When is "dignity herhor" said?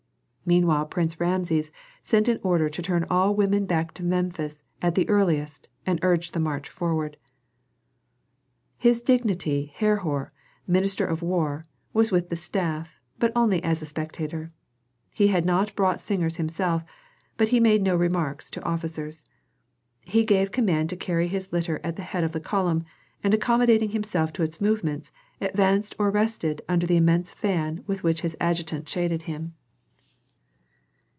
9.01-10.29